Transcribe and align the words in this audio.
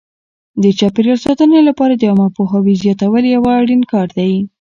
د 0.61 0.63
چاپیریال 0.79 1.19
ساتنې 1.25 1.59
لپاره 1.69 1.93
د 1.95 2.03
عامه 2.09 2.27
پوهاوي 2.35 2.73
زیاتول 2.83 3.23
یو 3.35 3.43
اړین 3.57 3.81
کار 3.91 4.07
دی. 4.17 4.33